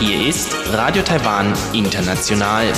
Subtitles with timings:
[0.00, 2.72] Hier ist Radio Taiwan International.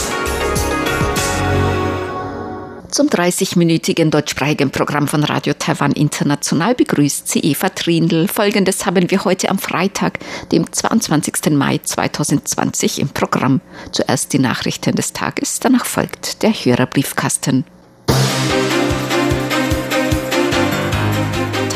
[2.90, 8.28] Zum 30-minütigen deutschsprachigen Programm von Radio Taiwan International begrüßt sie Eva Trindl.
[8.28, 10.18] Folgendes haben wir heute am Freitag,
[10.52, 11.52] dem 22.
[11.52, 13.62] Mai 2020 im Programm.
[13.92, 17.64] Zuerst die Nachrichten des Tages, danach folgt der Hörerbriefkasten.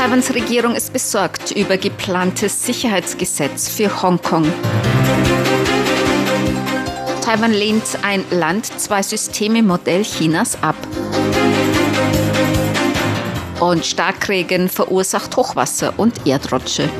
[0.04, 4.44] Taiwans Regierung ist besorgt über geplantes Sicherheitsgesetz für Hongkong.
[7.22, 10.76] Taiwan lehnt ein Land-Zwei-Systeme-Modell Chinas ab.
[13.60, 16.90] Und Starkregen verursacht Hochwasser und Erdrutsche.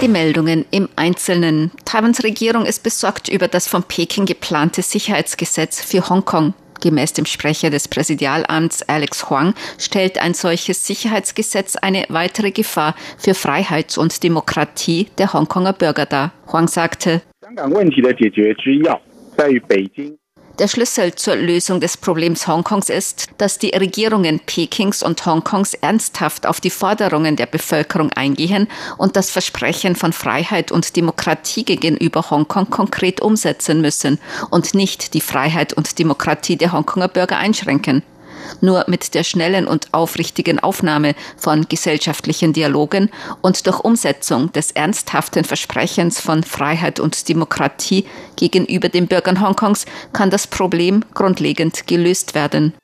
[0.00, 1.72] Die Meldungen im Einzelnen.
[1.84, 6.54] Taiwans Regierung ist besorgt über das von Peking geplante Sicherheitsgesetz für Hongkong.
[6.82, 13.34] Gemäß dem Sprecher des Präsidialamts Alex Huang stellt ein solches Sicherheitsgesetz eine weitere Gefahr für
[13.34, 16.32] Freiheit und Demokratie der Hongkonger Bürger dar.
[16.52, 17.22] Huang sagte,
[20.58, 26.46] der Schlüssel zur Lösung des Problems Hongkongs ist, dass die Regierungen Pekings und Hongkongs ernsthaft
[26.46, 32.68] auf die Forderungen der Bevölkerung eingehen und das Versprechen von Freiheit und Demokratie gegenüber Hongkong
[32.68, 34.18] konkret umsetzen müssen
[34.50, 38.02] und nicht die Freiheit und Demokratie der Hongkonger Bürger einschränken.
[38.60, 45.44] Nur mit der schnellen und aufrichtigen Aufnahme von gesellschaftlichen Dialogen und durch Umsetzung des ernsthaften
[45.44, 52.74] Versprechens von Freiheit und Demokratie gegenüber den Bürgern Hongkongs kann das Problem grundlegend gelöst werden.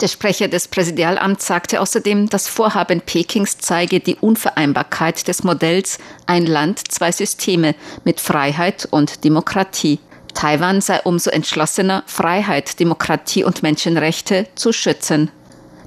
[0.00, 6.46] Der Sprecher des Präsidialamts sagte außerdem, das Vorhaben Pekings zeige die Unvereinbarkeit des Modells ein
[6.46, 9.98] Land, zwei Systeme mit Freiheit und Demokratie.
[10.38, 15.32] Taiwan sei umso entschlossener, Freiheit, Demokratie und Menschenrechte zu schützen.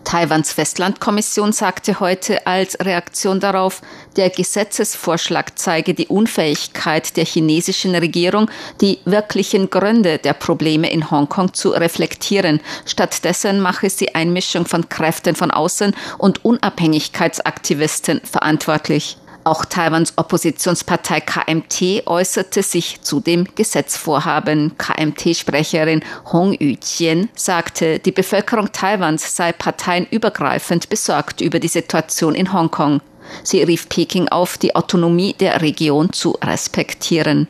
[0.04, 3.82] Taiwans Festlandkommission sagte heute als Reaktion darauf,
[4.18, 11.54] der Gesetzesvorschlag zeige die Unfähigkeit der chinesischen Regierung, die wirklichen Gründe der Probleme in Hongkong
[11.54, 12.60] zu reflektieren.
[12.86, 19.16] Stattdessen mache sie Einmischung von Kräften von außen und Unabhängigkeitsaktivisten verantwortlich.
[19.44, 24.78] Auch Taiwans Oppositionspartei KMT äußerte sich zu dem Gesetzvorhaben.
[24.78, 33.02] KMT-Sprecherin Hong Yuqian sagte, die Bevölkerung Taiwans sei parteienübergreifend besorgt über die Situation in Hongkong.
[33.44, 37.48] Sie rief Peking auf, die Autonomie der Region zu respektieren.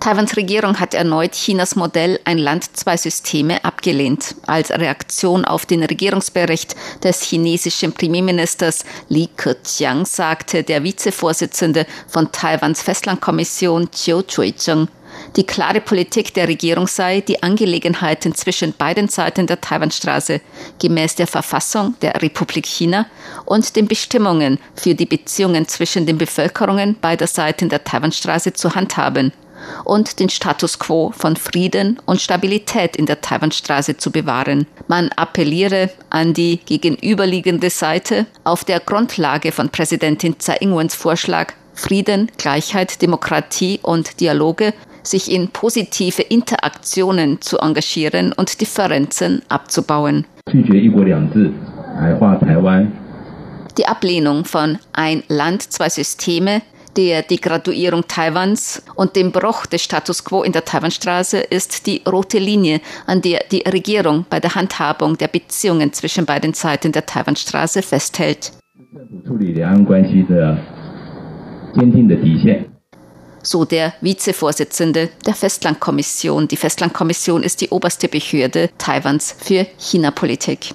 [0.00, 4.34] Taiwans Regierung hat erneut Chinas Modell Ein Land, zwei Systeme abgelehnt.
[4.46, 12.82] Als Reaktion auf den Regierungsbericht des chinesischen Premierministers Li Keqiang sagte der Vizevorsitzende von Taiwans
[12.82, 14.88] Festlandkommission Chiu Chui-cheng,
[15.36, 20.40] die klare Politik der Regierung sei, die Angelegenheiten zwischen beiden Seiten der Taiwanstraße
[20.80, 23.06] gemäß der Verfassung der Republik China
[23.44, 29.32] und den Bestimmungen für die Beziehungen zwischen den Bevölkerungen beider Seiten der Taiwanstraße zu handhaben
[29.84, 34.66] und den Status quo von Frieden und Stabilität in der Taiwanstraße zu bewahren.
[34.88, 42.30] Man appelliere an die gegenüberliegende Seite auf der Grundlage von Präsidentin Tsai Ing-wens Vorschlag Frieden,
[42.38, 50.24] Gleichheit, Demokratie und Dialoge sich in positive Interaktionen zu engagieren und Differenzen abzubauen.
[53.76, 56.62] Die Ablehnung von ein Land, zwei Systeme
[56.96, 62.38] der Degraduierung Taiwans und dem Bruch des Status quo in der Taiwanstraße ist die rote
[62.38, 67.82] Linie, an der die Regierung bei der Handhabung der Beziehungen zwischen beiden Seiten der Taiwanstraße
[67.82, 68.52] festhält.
[73.42, 76.48] So der Vizevorsitzende der Festlandkommission.
[76.48, 80.74] Die Festlandkommission ist die oberste Behörde Taiwans für China-Politik.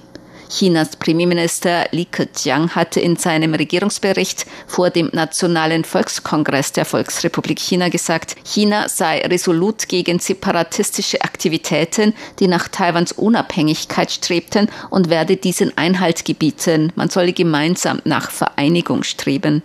[0.50, 7.88] Chinas Premierminister Li Keqiang hatte in seinem Regierungsbericht vor dem Nationalen Volkskongress der Volksrepublik China
[7.88, 15.76] gesagt, China sei resolut gegen separatistische Aktivitäten, die nach Taiwans Unabhängigkeit strebten und werde diesen
[15.78, 16.92] Einhalt gebieten.
[16.96, 19.62] Man solle gemeinsam nach Vereinigung streben.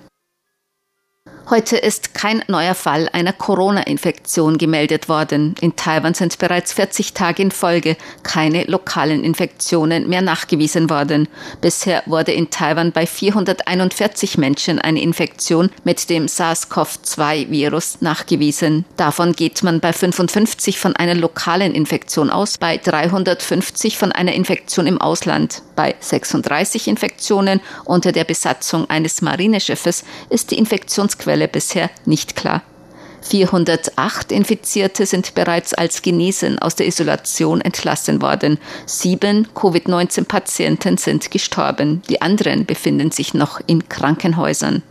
[1.47, 5.53] Heute ist kein neuer Fall einer Corona-Infektion gemeldet worden.
[5.61, 11.27] In Taiwan sind bereits 40 Tage in Folge keine lokalen Infektionen mehr nachgewiesen worden.
[11.61, 18.83] Bisher wurde in Taiwan bei 441 Menschen eine Infektion mit dem SARS-CoV-2-Virus nachgewiesen.
[18.97, 24.87] Davon geht man bei 55 von einer lokalen Infektion aus, bei 350 von einer Infektion
[24.87, 25.61] im Ausland.
[25.75, 32.61] Bei 36 Infektionen unter der Besatzung eines Marineschiffes ist die Infektionsquelle bisher nicht klar.
[33.21, 38.59] 408 Infizierte sind bereits als genesen aus der Isolation entlassen worden.
[38.85, 42.03] Sieben Covid-19-Patienten sind gestorben.
[42.09, 44.83] Die anderen befinden sich noch in Krankenhäusern.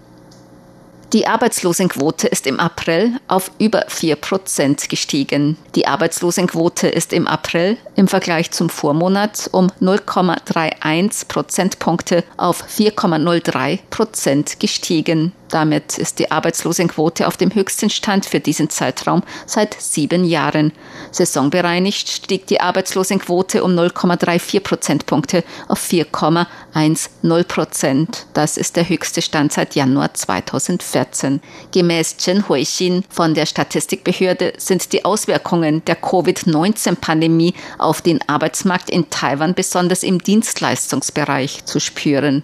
[1.12, 5.56] Die Arbeitslosenquote ist im April auf über 4 Prozent gestiegen.
[5.76, 14.58] Die Arbeitslosenquote ist im April im Vergleich zum Vormonat um 0,31 Prozentpunkte auf 4,03 Prozent
[14.58, 15.32] gestiegen.
[15.54, 20.72] Damit ist die Arbeitslosenquote auf dem höchsten Stand für diesen Zeitraum seit sieben Jahren.
[21.12, 28.26] Saisonbereinigt stieg die Arbeitslosenquote um 0,34 Prozentpunkte auf 4,10 Prozent.
[28.32, 31.40] Das ist der höchste Stand seit Januar 2014.
[31.70, 39.08] Gemäß Chen Huixin von der Statistikbehörde sind die Auswirkungen der Covid-19-Pandemie auf den Arbeitsmarkt in
[39.08, 42.42] Taiwan besonders im Dienstleistungsbereich zu spüren.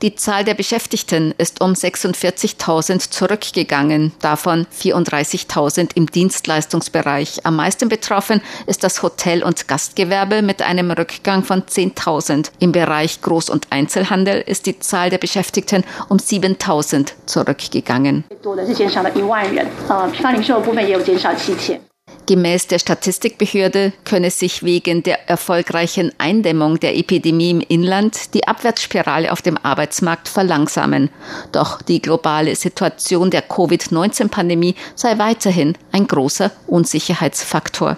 [0.00, 7.44] Die Zahl der Beschäftigten ist um 46.000 zurückgegangen, davon 34.000 im Dienstleistungsbereich.
[7.44, 12.52] Am meisten betroffen ist das Hotel- und Gastgewerbe mit einem Rückgang von 10.000.
[12.60, 18.22] Im Bereich Groß- und Einzelhandel ist die Zahl der Beschäftigten um 7.000 zurückgegangen.
[22.26, 29.30] Gemäß der Statistikbehörde könne sich wegen der erfolgreichen Eindämmung der Epidemie im Inland die Abwärtsspirale
[29.30, 31.10] auf dem Arbeitsmarkt verlangsamen.
[31.52, 37.96] Doch die globale Situation der Covid-19-Pandemie sei weiterhin ein großer Unsicherheitsfaktor.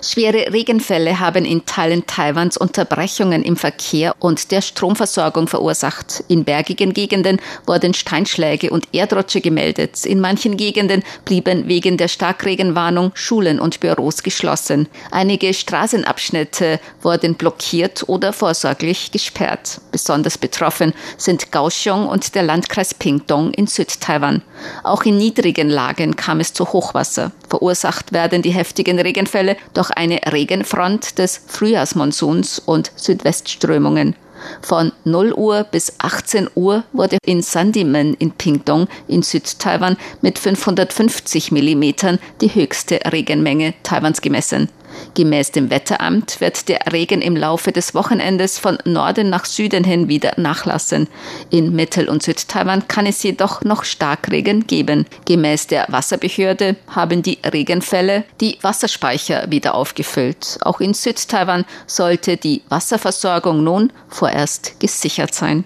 [0.00, 6.22] Schwere Regenfälle haben in Teilen Taiwans Unterbrechungen im Verkehr und der Stromversorgung verursacht.
[6.28, 10.06] In bergigen Gegenden wurden Steinschläge und Erdrutsche gemeldet.
[10.06, 14.88] In manchen Gegenden blieben wegen der Starkregenwarnung Schulen und Büros geschlossen.
[15.10, 19.80] Einige Straßenabschnitte wurden blockiert oder vorsorglich gesperrt.
[19.90, 24.42] Besonders betroffen sind Kaohsiung und der Landkreis Pingdong in Südtaiwan.
[24.84, 27.32] Auch in niedrigen Lagen kam es zu Hochwasser.
[27.48, 34.14] Verursacht werden die heftigen Regenfälle durch eine Regenfront des Frühjahrsmonsuns und Südwestströmungen.
[34.62, 41.52] Von 0 Uhr bis 18 Uhr wurde in Sandimen in Pingdong in Südtaiwan mit 550
[41.52, 44.68] Millimetern die höchste Regenmenge Taiwans gemessen.
[45.14, 50.08] Gemäß dem Wetteramt wird der Regen im Laufe des Wochenendes von Norden nach Süden hin
[50.08, 51.08] wieder nachlassen.
[51.50, 55.06] In Mittel- und Südtaiwan kann es jedoch noch Starkregen geben.
[55.24, 60.58] Gemäß der Wasserbehörde haben die Regenfälle die Wasserspeicher wieder aufgefüllt.
[60.62, 65.64] Auch in Südtaiwan sollte die Wasserversorgung nun vorerst gesichert sein.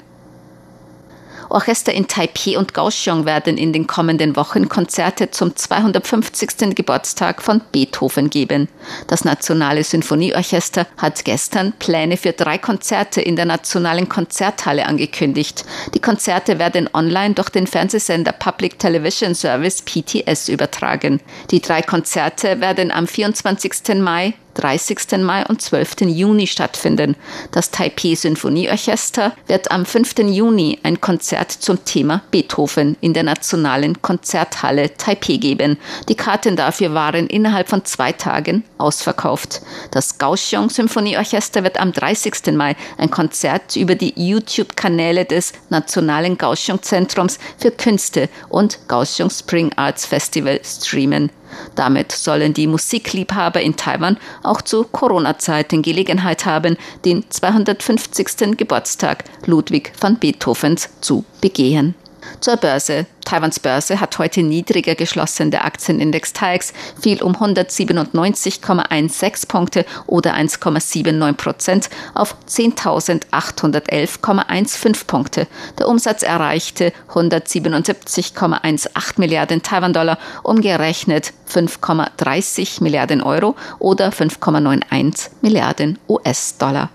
[1.52, 6.74] Orchester in Taipei und Kaohsiung werden in den kommenden Wochen Konzerte zum 250.
[6.74, 8.68] Geburtstag von Beethoven geben.
[9.06, 15.64] Das Nationale Sinfonieorchester hat gestern Pläne für drei Konzerte in der Nationalen Konzerthalle angekündigt.
[15.94, 21.20] Die Konzerte werden online durch den Fernsehsender Public Television Service PTS übertragen.
[21.50, 23.96] Die drei Konzerte werden am 24.
[24.00, 25.18] Mai, 30.
[25.18, 26.02] Mai und 12.
[26.02, 27.16] Juni stattfinden.
[27.50, 30.18] Das Taipei Sinfonieorchester wird am 5.
[30.18, 35.78] Juni ein Konzert zum Thema Beethoven in der Nationalen Konzerthalle Taipei geben.
[36.08, 39.62] Die Karten dafür waren innerhalb von zwei Tagen ausverkauft.
[39.90, 42.52] Das Kaohsiung Symphonieorchester wird am 30.
[42.52, 49.72] Mai ein Konzert über die YouTube-Kanäle des Nationalen Kaohsiung Zentrums für Künste und Kaohsiung Spring
[49.76, 51.30] Arts Festival streamen.
[51.74, 58.56] Damit sollen die Musikliebhaber in Taiwan auch zu Corona-Zeiten Gelegenheit haben, den 250.
[58.56, 61.94] Geburtstag Ludwig van Beethovens zu begehen.
[62.40, 63.06] Zur Börse.
[63.24, 65.50] Taiwans Börse hat heute niedriger geschlossen.
[65.50, 75.46] Der Aktienindex TAIX fiel um 197,16 Punkte oder 1,79 Prozent auf 10.811,15 Punkte.
[75.78, 86.90] Der Umsatz erreichte 177,18 Milliarden Taiwan-Dollar, umgerechnet 5,30 Milliarden Euro oder 5,91 Milliarden US-Dollar.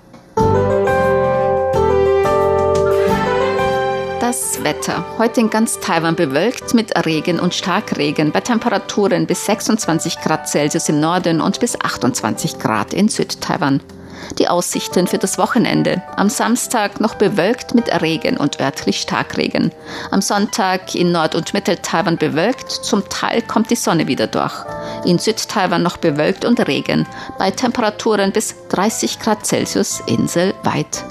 [4.27, 5.05] Das Wetter.
[5.17, 10.89] Heute in ganz Taiwan bewölkt mit Regen und Starkregen bei Temperaturen bis 26 Grad Celsius
[10.89, 13.79] im Norden und bis 28 Grad in Südtaiwan.
[14.37, 16.03] Die Aussichten für das Wochenende.
[16.17, 19.71] Am Samstag noch bewölkt mit Regen und örtlich Starkregen.
[20.11, 24.65] Am Sonntag in Nord- und Mittel-Taiwan bewölkt, zum Teil kommt die Sonne wieder durch.
[25.05, 27.07] In Südtaiwan noch bewölkt und Regen,
[27.39, 31.05] bei Temperaturen bis 30 Grad Celsius inselweit.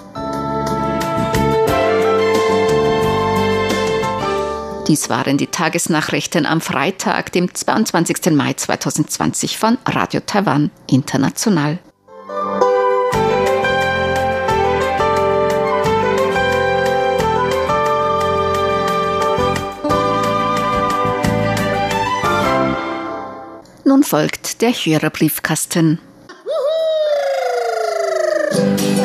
[4.88, 8.30] Dies waren die Tagesnachrichten am Freitag, dem 22.
[8.32, 11.78] Mai 2020 von Radio Taiwan International.
[23.84, 25.98] Nun folgt der Hörerbriefkasten.
[28.50, 28.95] Briefkasten.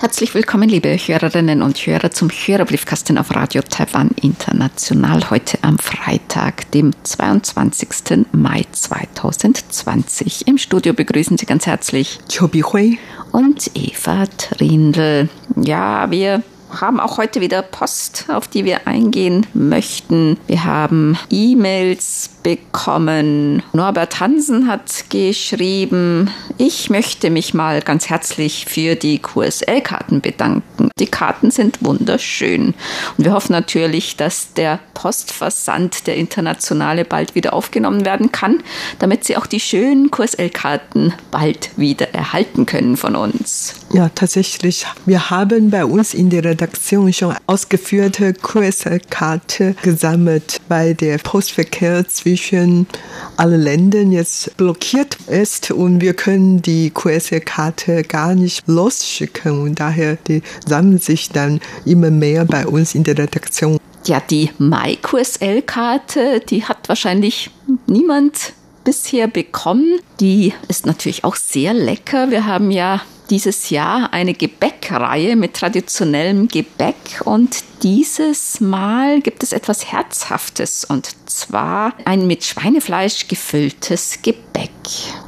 [0.00, 5.28] Herzlich willkommen, liebe Hörerinnen und Hörer, zum Hörerbriefkasten auf Radio Taiwan International.
[5.28, 8.24] Heute am Freitag, dem 22.
[8.32, 10.46] Mai 2020.
[10.46, 12.98] Im Studio begrüßen Sie ganz herzlich Chobi Hui
[13.32, 15.28] und Eva Trindl.
[15.56, 16.42] Ja, wir
[16.80, 20.38] haben auch heute wieder Post, auf die wir eingehen möchten.
[20.46, 23.62] Wir haben E-Mails bekommen.
[23.72, 30.90] Norbert Hansen hat geschrieben, ich möchte mich mal ganz herzlich für die QSL-Karten bedanken.
[31.00, 32.74] Die Karten sind wunderschön.
[33.16, 38.62] Und wir hoffen natürlich, dass der Postversand der Internationale bald wieder aufgenommen werden kann,
[39.00, 43.74] damit Sie auch die schönen QSL-Karten bald wieder erhalten können von uns.
[43.92, 44.86] Ja, tatsächlich.
[45.06, 52.33] Wir haben bei uns in der Redaktion schon ausgeführte QSL-Karte gesammelt, weil der Postverkehr zwischen
[52.34, 52.88] zwischen
[53.36, 60.16] allen Ländern jetzt blockiert ist und wir können die QSL-Karte gar nicht losschicken und daher
[60.16, 63.78] die sammeln sich dann immer mehr bei uns in der Redaktion.
[64.04, 67.50] Ja, die MyQSL-Karte, die hat wahrscheinlich
[67.86, 70.00] niemand bisher bekommen.
[70.18, 72.30] Die ist natürlich auch sehr lecker.
[72.30, 73.00] Wir haben ja
[73.30, 81.10] dieses Jahr eine Gebäckreihe mit traditionellem Gebäck und dieses Mal gibt es etwas Herzhaftes und
[81.28, 84.70] zwar ein mit Schweinefleisch gefülltes Gebäck.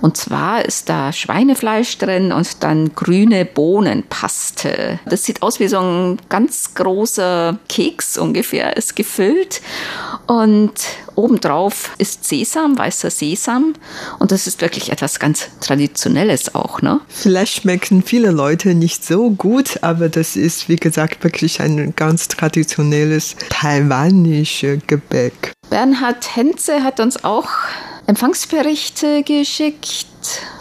[0.00, 5.00] Und zwar ist da Schweinefleisch drin und dann grüne Bohnenpaste.
[5.06, 9.60] Das sieht aus wie so ein ganz großer Keks ungefähr, ist gefüllt
[10.26, 10.73] und
[11.14, 13.75] obendrauf ist Sesam, weißer Sesam
[14.18, 17.00] und das ist wirklich etwas ganz Traditionelles auch, ne?
[17.09, 22.28] Vielleicht schmecken viele Leute nicht so gut, aber das ist, wie gesagt, wirklich ein ganz
[22.28, 25.52] traditionelles taiwanisches Gebäck.
[25.71, 27.49] Bernhard Henze hat uns auch
[28.06, 30.06] Empfangsberichte geschickt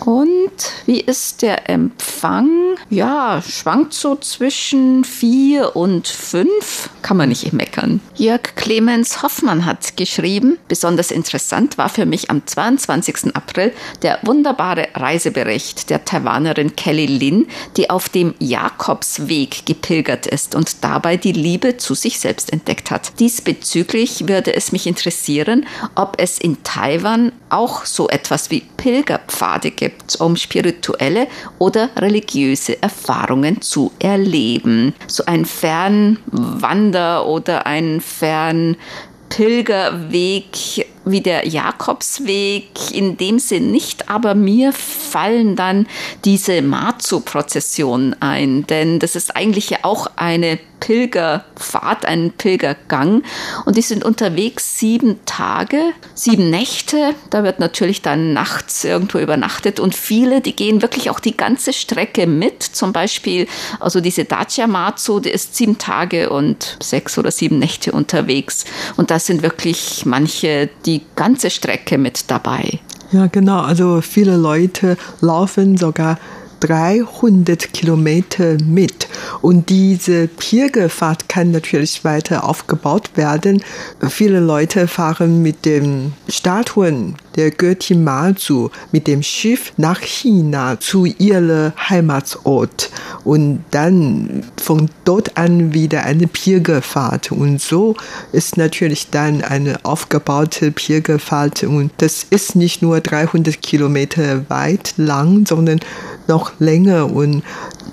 [0.06, 0.52] und
[0.86, 2.76] wie ist der Empfang?
[2.90, 6.90] Ja, schwankt so zwischen vier und fünf.
[7.02, 8.02] Kann man nicht meckern.
[8.16, 13.36] Jörg Clemens Hoffmann hat geschrieben, besonders interessant war für mich am 22.
[13.36, 20.84] April der wunderbare Reisebericht der Taiwanerin Kelly Lin, die auf dem Jakobsweg gepilgert ist und
[20.84, 23.20] dabei die Liebe zu sich selbst entdeckt hat.
[23.20, 29.72] Diesbezüglich würde es mich interessieren, ob es in Taiwan auch so etwas wie Pilgerpfad Pfade
[29.72, 31.28] gibt, um spirituelle
[31.60, 34.94] oder religiöse Erfahrungen zu erleben.
[35.08, 44.74] So ein Fernwander oder ein Fernpilgerweg wie der Jakobsweg in dem Sinn nicht, aber mir
[44.74, 45.88] fallen dann
[46.26, 53.24] diese Matsu-Prozessionen ein, denn das ist eigentlich ja auch eine Pilgerfahrt, ein Pilgergang
[53.66, 55.80] und die sind unterwegs sieben Tage,
[56.14, 57.16] sieben Nächte.
[57.32, 61.74] Da wird natürlich dann nachts irgendwo übernachtet und viele, die gehen wirklich auch die ganze
[61.74, 62.62] Strecke mit.
[62.62, 63.48] Zum Beispiel,
[63.80, 69.10] also diese Dacia Matsu, die ist sieben Tage und sechs oder sieben Nächte unterwegs und
[69.10, 72.80] da sind wirklich manche, die die ganze Strecke mit dabei.
[73.12, 73.62] Ja, genau.
[73.62, 76.18] Also viele Leute laufen sogar
[76.62, 79.08] 300 Kilometer mit.
[79.42, 83.62] Und diese Pilgerfahrt kann natürlich weiter aufgebaut werden.
[84.10, 91.06] Viele Leute fahren mit den Statuen der Göttin Mazu mit dem Schiff nach China zu
[91.06, 92.89] ihrem Heimatsort
[93.24, 97.32] und dann von dort an wieder eine Pilgerfahrt.
[97.32, 97.96] Und so
[98.32, 101.63] ist natürlich dann eine aufgebaute Pilgerfahrt.
[101.63, 105.80] Und das ist nicht nur 300 Kilometer weit lang, sondern
[106.27, 107.12] noch länger.
[107.12, 107.44] Und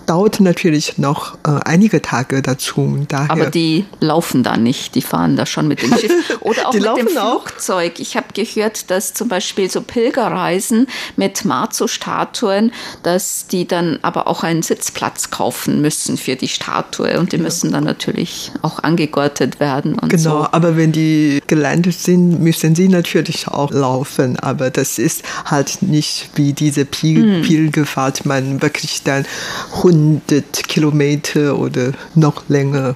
[0.07, 3.05] dauert natürlich noch äh, einige Tage dazu.
[3.09, 6.75] Daher Aber die laufen da nicht, die fahren da schon mit dem Schiff oder auch
[6.75, 7.93] mit dem Flugzeug.
[7.95, 8.01] Auch.
[8.01, 12.73] Ich habe gehört, dass zum Beispiel so Pilgerreisen mit Marzo-Statuen,
[13.03, 17.43] dass die dann aber auch einen Sitzplatz kaufen müssen für die Statue und die ja.
[17.43, 19.97] müssen dann natürlich auch angegurtet werden.
[20.09, 20.49] Genau, so.
[20.51, 24.39] aber wenn die gelandet sind, müssen sie natürlich auch laufen.
[24.39, 27.43] Aber das ist halt nicht wie diese Pil hm.
[27.43, 29.25] Pilgerfahrt, man wirklich dann
[29.85, 32.95] 100 Kilometer oder noch länger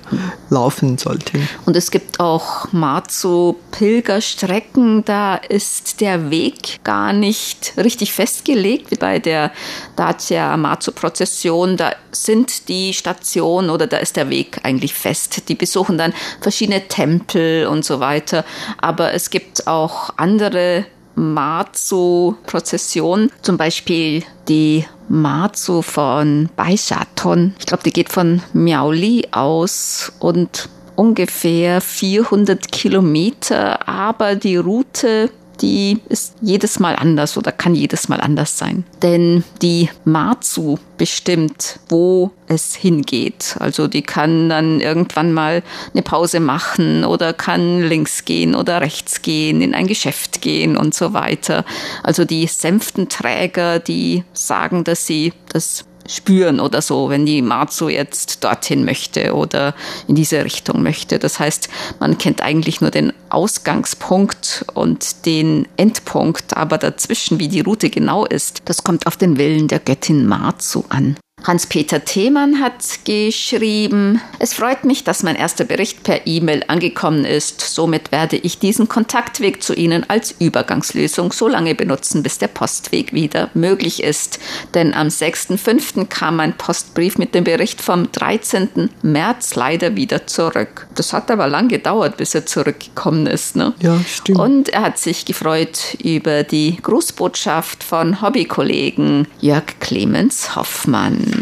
[0.51, 1.49] laufen sollten.
[1.65, 9.19] Und es gibt auch Marzu-Pilgerstrecken, da ist der Weg gar nicht richtig festgelegt, wie bei
[9.19, 9.51] der
[9.97, 11.77] Dacia Marzu-Prozession.
[11.77, 15.49] Da sind die Stationen oder da ist der Weg eigentlich fest.
[15.49, 18.45] Die besuchen dann verschiedene Tempel und so weiter.
[18.79, 27.55] Aber es gibt auch andere Marzu-Prozession, zum Beispiel die Marzu von Baishaton.
[27.59, 36.01] Ich glaube, die geht von Miaoli aus und ungefähr 400 Kilometer, aber die Route die
[36.09, 38.85] ist jedes Mal anders oder kann jedes Mal anders sein.
[39.03, 43.57] Denn die Matsu bestimmt, wo es hingeht.
[43.59, 49.23] Also die kann dann irgendwann mal eine Pause machen oder kann links gehen oder rechts
[49.23, 51.65] gehen, in ein Geschäft gehen und so weiter.
[52.03, 58.45] Also die Sänftenträger, die sagen, dass sie das spüren oder so, wenn die Matsu jetzt
[58.45, 59.75] dorthin möchte oder
[60.09, 61.19] in diese Richtung möchte.
[61.19, 61.69] Das heißt,
[62.01, 68.25] man kennt eigentlich nur den Ausgangspunkt und den Endpunkt, aber dazwischen, wie die Route genau
[68.25, 71.17] ist, das kommt auf den Willen der Göttin Matsu an.
[71.47, 77.61] Hans-Peter Themann hat geschrieben, es freut mich, dass mein erster Bericht per E-Mail angekommen ist.
[77.61, 83.13] Somit werde ich diesen Kontaktweg zu Ihnen als Übergangslösung so lange benutzen, bis der Postweg
[83.13, 84.41] wieder möglich ist.
[84.75, 86.07] Denn am 6.5.
[86.07, 88.91] kam mein Postbrief mit dem Bericht vom 13.
[89.03, 90.89] März leider wieder zurück.
[90.97, 93.55] Das hat aber lang gedauert, bis er zurückgekommen ist.
[93.55, 93.73] Ne?
[93.81, 94.41] Ja, stimmt.
[94.41, 101.36] Und er hat sich gefreut über die Grußbotschaft von Hobbykollegen Jörg Clemens Hoffmann.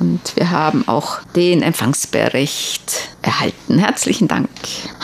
[0.00, 3.78] Und wir haben auch den Empfangsbericht erhalten.
[3.78, 4.48] Herzlichen Dank.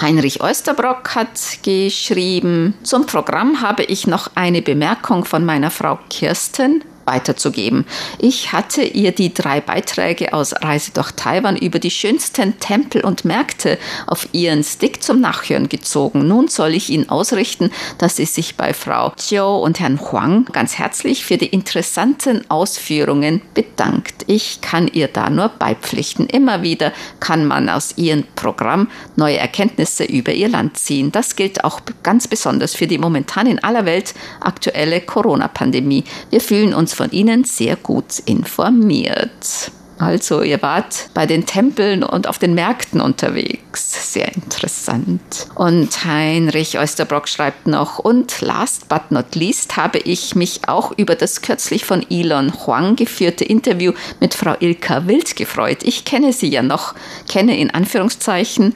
[0.01, 6.85] Heinrich Oesterbrock hat geschrieben, zum Programm habe ich noch eine Bemerkung von meiner Frau Kirsten
[7.07, 7.87] weiterzugeben.
[8.19, 13.25] Ich hatte ihr die drei Beiträge aus Reise durch Taiwan über die schönsten Tempel und
[13.25, 16.27] Märkte auf ihren Stick zum Nachhören gezogen.
[16.27, 20.79] Nun soll ich Ihnen ausrichten, dass sie sich bei Frau Chiu und Herrn Huang ganz
[20.79, 24.25] herzlich für die interessanten Ausführungen bedankt.
[24.27, 26.27] Ich kann ihr da nur beipflichten.
[26.27, 31.13] Immer wieder kann man aus ihrem Programm neue Erkenntnisse über ihr Land ziehen.
[31.13, 36.05] Das gilt auch ganz besonders für die momentan in aller Welt aktuelle Corona-Pandemie.
[36.31, 39.73] Wir fühlen uns von Ihnen sehr gut informiert.
[39.99, 44.13] Also ihr wart bei den Tempeln und auf den Märkten unterwegs.
[44.13, 45.47] Sehr interessant.
[45.55, 51.15] Und Heinrich Oesterbrock schreibt noch, und last but not least habe ich mich auch über
[51.15, 55.79] das kürzlich von Elon Huang geführte Interview mit Frau Ilka Wild gefreut.
[55.83, 56.95] Ich kenne sie ja noch,
[57.29, 58.75] kenne in Anführungszeichen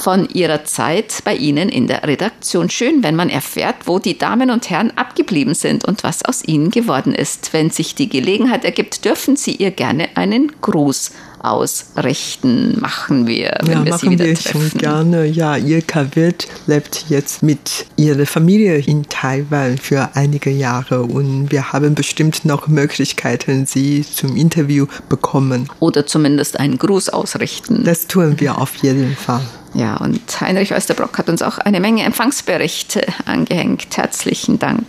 [0.00, 2.70] von ihrer Zeit bei Ihnen in der Redaktion.
[2.70, 6.70] Schön, wenn man erfährt, wo die Damen und Herren abgeblieben sind und was aus ihnen
[6.70, 7.52] geworden ist.
[7.52, 11.10] Wenn sich die Gelegenheit ergibt, dürfen Sie ihr gerne einen Gruß
[11.42, 12.78] ausrichten.
[12.80, 14.70] Machen wir, wenn ja, wir machen sie wieder wir treffen.
[14.70, 15.24] schon gerne.
[15.26, 21.72] Ja, Ilka Wirt lebt jetzt mit ihrer Familie in Taiwan für einige Jahre und wir
[21.72, 25.68] haben bestimmt noch Möglichkeiten, sie zum Interview bekommen.
[25.80, 27.84] Oder zumindest einen Gruß ausrichten.
[27.84, 29.42] Das tun wir auf jeden Fall.
[29.74, 33.96] Ja, und Heinrich Oesterbrock hat uns auch eine Menge Empfangsberichte angehängt.
[33.96, 34.84] Herzlichen Dank.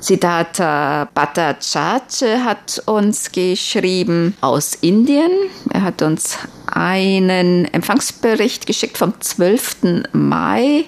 [0.00, 5.30] Siddhartha Bhattacharya hat uns geschrieben aus Indien.
[5.72, 10.08] Er hat uns einen Empfangsbericht geschickt vom 12.
[10.12, 10.86] Mai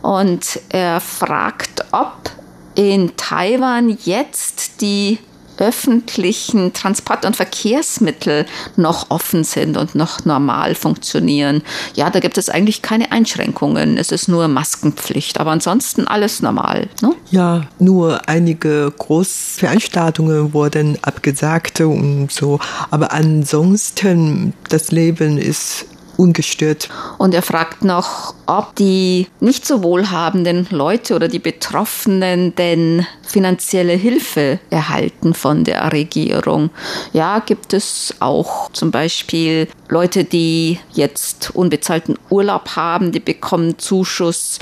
[0.00, 2.30] und er fragt, ob
[2.74, 5.18] in Taiwan jetzt die
[5.58, 11.62] öffentlichen Transport- und Verkehrsmittel noch offen sind und noch normal funktionieren.
[11.94, 13.96] Ja, da gibt es eigentlich keine Einschränkungen.
[13.96, 16.88] Es ist nur Maskenpflicht, aber ansonsten alles normal.
[17.02, 17.12] Ne?
[17.30, 22.58] Ja, nur einige Großveranstaltungen wurden abgesagt und so.
[22.90, 25.86] Aber ansonsten, das Leben ist
[26.16, 26.88] ungestört.
[27.18, 33.94] Und er fragt noch, ob die nicht so wohlhabenden Leute oder die Betroffenen denn finanzielle
[33.94, 36.70] Hilfe erhalten von der Regierung.
[37.12, 44.58] Ja, gibt es auch zum Beispiel Leute, die jetzt unbezahlten Urlaub haben, die bekommen Zuschuss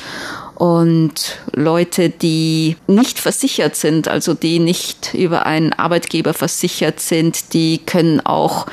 [0.62, 7.78] und Leute, die nicht versichert sind, also die nicht über einen Arbeitgeber versichert sind, die
[7.78, 8.68] können auch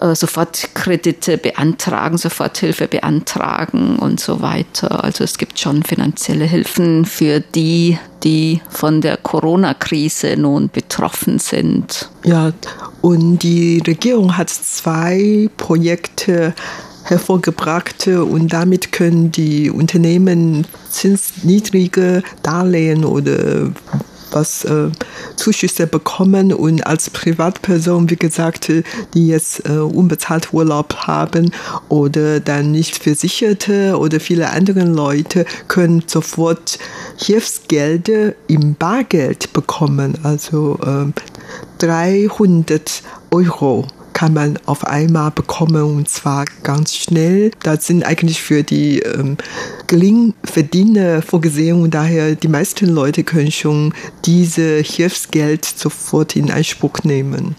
[0.00, 5.04] äh, sofort Kredite beantragen, Soforthilfe beantragen und so weiter.
[5.04, 12.08] Also es gibt schon finanzielle Hilfen für die, die von der Corona-Krise nun betroffen sind.
[12.24, 12.54] Ja,
[13.02, 16.54] und die Regierung hat zwei Projekte
[17.04, 23.70] hervorgebracht und damit können die Unternehmen zinsniedrige Darlehen oder
[24.34, 24.90] was äh,
[25.36, 26.52] Zuschüsse bekommen.
[26.52, 31.52] Und als Privatperson, wie gesagt, die jetzt äh, unbezahlt Urlaub haben
[31.88, 36.78] oder dann nicht Versicherte oder viele andere Leute können sofort
[37.16, 41.12] Hilfsgelder im Bargeld bekommen, also äh,
[41.78, 47.50] 300 Euro kann man auf einmal bekommen und zwar ganz schnell.
[47.62, 49.36] Das sind eigentlich für die ähm,
[49.88, 53.92] Geringverdiener vorgesehen und daher die meisten Leute können schon
[54.24, 57.56] diese Hilfsgeld sofort in Anspruch nehmen.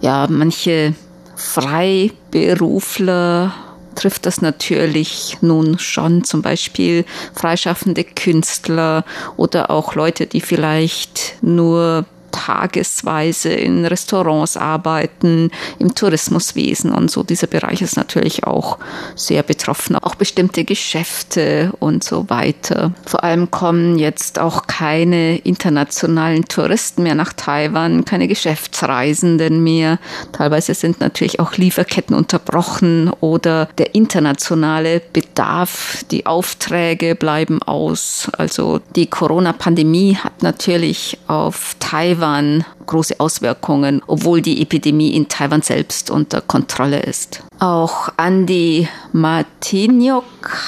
[0.00, 0.94] Ja, manche
[1.34, 3.52] Freiberufler
[3.94, 9.04] trifft das natürlich nun schon, zum Beispiel freischaffende Künstler
[9.36, 17.22] oder auch Leute, die vielleicht nur tagesweise in Restaurants arbeiten, im Tourismuswesen und so.
[17.22, 18.78] Dieser Bereich ist natürlich auch
[19.14, 22.92] sehr betroffen, auch bestimmte Geschäfte und so weiter.
[23.06, 29.98] Vor allem kommen jetzt auch keine internationalen Touristen mehr nach Taiwan, keine Geschäftsreisenden mehr.
[30.32, 38.28] Teilweise sind natürlich auch Lieferketten unterbrochen oder der internationale Bedarf, die Aufträge bleiben aus.
[38.36, 45.62] Also die Corona-Pandemie hat natürlich auf Taiwan Taiwan große Auswirkungen, obwohl die Epidemie in Taiwan
[45.62, 47.42] selbst unter Kontrolle ist.
[47.60, 50.24] Auch Andy Martiniok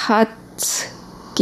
[0.09, 0.29] hat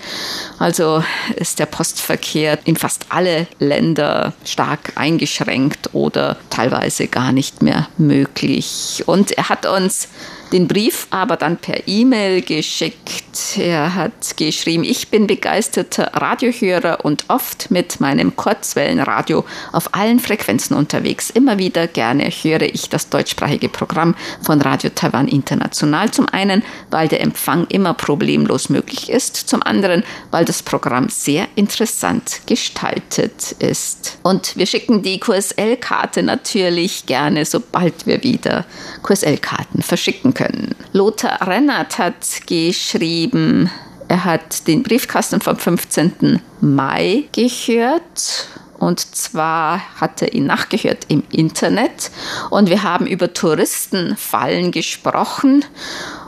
[0.60, 1.04] Also
[1.36, 9.04] ist der Postverkehr in fast alle Länder stark eingeschränkt oder teilweise gar nicht mehr möglich.
[9.06, 10.08] Und er hat uns
[10.56, 13.58] den Brief aber dann per E-Mail geschickt.
[13.58, 20.78] Er hat geschrieben, ich bin begeisterter Radiohörer und oft mit meinem Kurzwellenradio auf allen Frequenzen
[20.78, 21.30] unterwegs.
[21.30, 26.10] Immer wieder gerne höre ich das deutschsprachige Programm von Radio Taiwan International.
[26.12, 29.36] Zum einen, weil der Empfang immer problemlos möglich ist.
[29.36, 34.20] Zum anderen, weil das Programm sehr interessant gestaltet ist.
[34.24, 38.66] Und wir schicken die QSL-Karte natürlich gerne, sobald wir wieder
[39.04, 40.45] QSL-Karten verschicken können.
[40.94, 43.70] Lothar Rennert hat geschrieben,
[44.08, 46.40] er hat den Briefkasten vom 15.
[46.62, 48.48] Mai gehört.
[48.78, 52.12] Und zwar hat er ihn nachgehört im Internet.
[52.50, 55.66] Und wir haben über Touristenfallen gesprochen.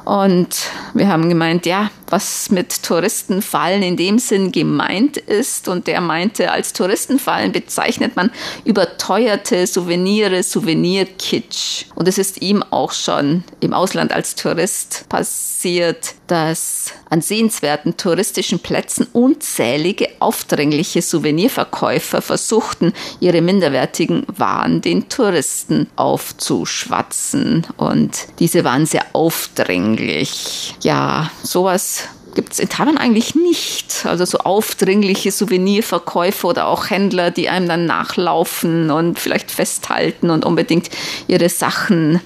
[0.05, 0.55] Und
[0.93, 5.67] wir haben gemeint, ja, was mit Touristenfallen in dem Sinn gemeint ist.
[5.67, 8.31] Und der meinte, als Touristenfallen bezeichnet man
[8.65, 11.85] überteuerte Souvenire, Souvenirkitsch.
[11.95, 18.59] Und es ist ihm auch schon im Ausland als Tourist passiert, dass an sehenswerten touristischen
[18.59, 27.65] Plätzen unzählige aufdringliche Souvenirverkäufer versuchten, ihre minderwertigen Waren den Touristen aufzuschwatzen.
[27.77, 30.75] Und diese waren sehr aufdringlich.
[30.81, 31.96] Ja, sowas
[32.37, 34.05] gibt es in Taiwan eigentlich nicht.
[34.05, 40.45] Also so aufdringliche Souvenirverkäufer oder auch Händler, die einem dann nachlaufen und vielleicht festhalten und
[40.45, 40.91] unbedingt
[41.27, 42.21] ihre Sachen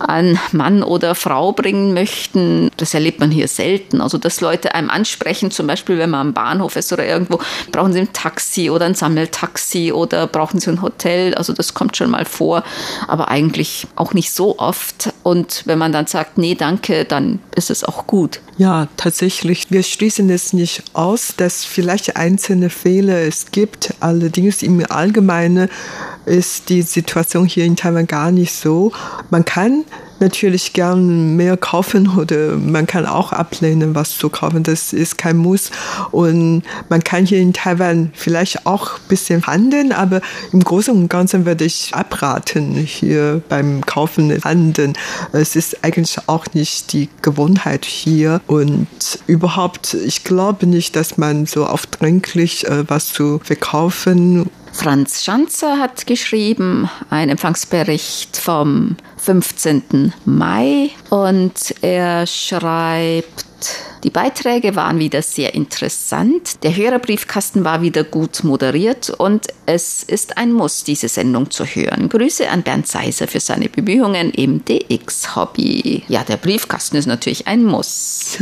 [0.00, 2.70] an Mann oder Frau bringen möchten.
[2.76, 4.00] Das erlebt man hier selten.
[4.00, 7.40] Also, dass Leute einem ansprechen, zum Beispiel, wenn man am Bahnhof ist oder irgendwo,
[7.72, 11.34] brauchen sie ein Taxi oder ein Sammeltaxi oder brauchen sie ein Hotel.
[11.34, 12.64] Also, das kommt schon mal vor,
[13.06, 15.12] aber eigentlich auch nicht so oft.
[15.22, 18.40] Und wenn man dann sagt, nee, danke, dann ist es auch gut.
[18.56, 19.70] Ja, tatsächlich.
[19.70, 23.94] Wir schließen es nicht aus, dass vielleicht einzelne Fehler es gibt.
[24.00, 25.68] Allerdings im Allgemeinen
[26.28, 28.92] ist die Situation hier in Taiwan gar nicht so.
[29.30, 29.84] Man kann
[30.20, 34.62] natürlich gern mehr kaufen oder man kann auch ablehnen, was zu kaufen.
[34.62, 35.70] Das ist kein Muss.
[36.10, 40.20] Und man kann hier in Taiwan vielleicht auch ein bisschen handeln, aber
[40.52, 44.94] im Großen und Ganzen würde ich abraten, hier beim Kaufen handeln.
[45.32, 48.88] Es ist eigentlich auch nicht die Gewohnheit hier und
[49.26, 56.06] überhaupt, ich glaube nicht, dass man so aufdringlich äh, was zu verkaufen Franz Schanzer hat
[56.06, 60.12] geschrieben, ein Empfangsbericht vom 15.
[60.24, 63.47] Mai und er schreibt,
[64.04, 66.62] die Beiträge waren wieder sehr interessant.
[66.62, 72.08] Der Hörerbriefkasten war wieder gut moderiert und es ist ein Muss, diese Sendung zu hören.
[72.08, 76.04] Grüße an Bernd Seiser für seine Bemühungen im DX-Hobby.
[76.08, 78.38] Ja, der Briefkasten ist natürlich ein Muss.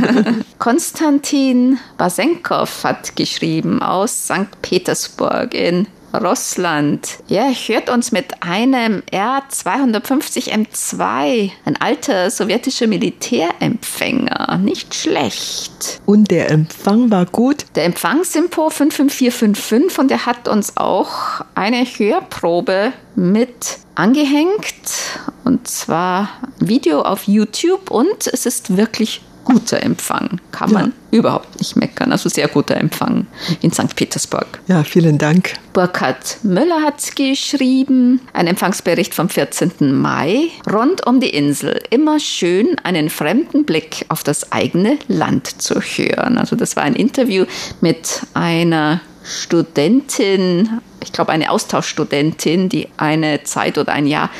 [0.58, 4.62] Konstantin Basenkov hat geschrieben aus St.
[4.62, 5.86] Petersburg in
[6.22, 7.18] Russland.
[7.28, 14.60] Ja, hört uns mit einem R250M2, ein alter sowjetischer Militärempfänger.
[14.62, 16.00] Nicht schlecht.
[16.06, 17.66] Und der Empfang war gut?
[17.74, 25.20] Der Empfang Simpo 55455 und der hat uns auch eine Hörprobe mit angehängt.
[25.44, 30.40] Und zwar ein Video auf YouTube und es ist wirklich guter Empfang.
[30.50, 31.18] Kann man ja.
[31.18, 32.12] überhaupt nicht meckern.
[32.12, 33.26] Also sehr guter Empfang
[33.60, 33.94] in St.
[33.94, 34.60] Petersburg.
[34.66, 35.54] Ja, vielen Dank.
[35.72, 39.92] Burkhard Müller hat geschrieben, ein Empfangsbericht vom 14.
[39.92, 40.48] Mai.
[40.72, 46.38] Rund um die Insel immer schön einen fremden Blick auf das eigene Land zu hören.
[46.38, 47.44] Also das war ein Interview
[47.80, 54.30] mit einer Studentin, ich glaube eine Austauschstudentin, die eine Zeit oder ein Jahr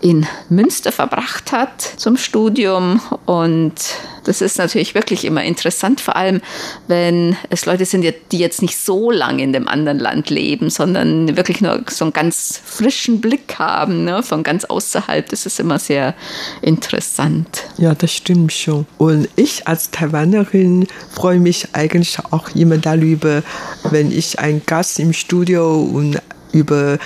[0.00, 3.00] in Münster verbracht hat zum Studium.
[3.26, 3.74] Und
[4.24, 6.40] das ist natürlich wirklich immer interessant, vor allem
[6.88, 11.36] wenn es Leute sind, die jetzt nicht so lange in dem anderen Land leben, sondern
[11.36, 15.28] wirklich nur so einen ganz frischen Blick haben, ne, von ganz außerhalb.
[15.28, 16.14] Das ist immer sehr
[16.62, 17.64] interessant.
[17.76, 18.86] Ja, das stimmt schon.
[18.98, 23.42] Und ich als Taiwanerin freue mich eigentlich auch immer darüber,
[23.90, 26.20] wenn ich einen Gast im Studio und
[26.52, 26.98] über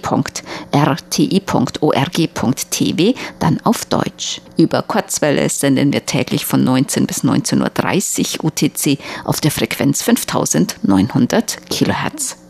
[3.40, 4.42] dann auf Deutsch.
[4.58, 11.70] Über Kurzwelle senden wir täglich von 19 bis 19.30 Uhr UTC auf der Frequenz 5900
[11.70, 12.38] Kilohertz.